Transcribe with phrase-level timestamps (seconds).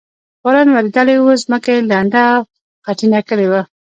[0.43, 2.41] باران ورېدلی و، ځمکه یې لنده او
[2.85, 3.61] خټینه کړې وه.